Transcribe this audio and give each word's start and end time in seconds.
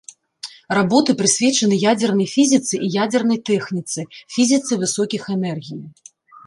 Работы 0.77 1.11
прысвечаны 1.19 1.75
ядзернай 1.91 2.27
фізіцы 2.35 2.75
і 2.87 2.91
ядзернай 3.05 3.39
тэхніцы, 3.51 3.99
фізіцы 4.39 4.83
высокіх 4.87 5.33
энергій. 5.39 5.83